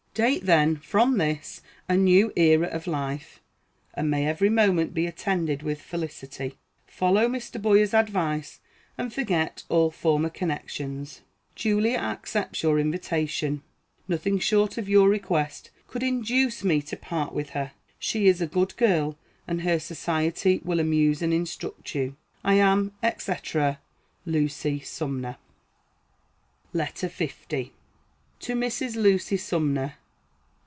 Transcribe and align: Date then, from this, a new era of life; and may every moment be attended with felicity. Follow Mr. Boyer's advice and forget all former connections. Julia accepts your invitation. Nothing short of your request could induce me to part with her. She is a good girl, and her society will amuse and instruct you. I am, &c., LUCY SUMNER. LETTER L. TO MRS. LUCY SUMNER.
Date 0.13 0.43
then, 0.45 0.75
from 0.75 1.17
this, 1.19 1.61
a 1.87 1.95
new 1.95 2.33
era 2.35 2.67
of 2.67 2.85
life; 2.85 3.39
and 3.93 4.09
may 4.11 4.27
every 4.27 4.49
moment 4.49 4.93
be 4.93 5.07
attended 5.07 5.63
with 5.63 5.81
felicity. 5.81 6.57
Follow 6.85 7.29
Mr. 7.29 7.61
Boyer's 7.61 7.93
advice 7.93 8.59
and 8.97 9.13
forget 9.13 9.63
all 9.69 9.89
former 9.89 10.29
connections. 10.29 11.21
Julia 11.55 11.95
accepts 11.95 12.61
your 12.61 12.77
invitation. 12.77 13.63
Nothing 14.09 14.37
short 14.37 14.77
of 14.77 14.89
your 14.89 15.07
request 15.07 15.69
could 15.87 16.03
induce 16.03 16.61
me 16.61 16.81
to 16.83 16.97
part 16.97 17.31
with 17.33 17.51
her. 17.51 17.71
She 17.97 18.27
is 18.27 18.41
a 18.41 18.47
good 18.47 18.75
girl, 18.75 19.15
and 19.47 19.61
her 19.61 19.79
society 19.79 20.59
will 20.65 20.81
amuse 20.81 21.21
and 21.21 21.33
instruct 21.33 21.95
you. 21.95 22.17
I 22.43 22.55
am, 22.55 22.91
&c., 23.17 23.33
LUCY 24.25 24.81
SUMNER. 24.81 25.37
LETTER 26.73 27.07
L. 27.17 27.65
TO 28.41 28.55
MRS. 28.55 28.95
LUCY 28.97 29.37
SUMNER. 29.37 29.93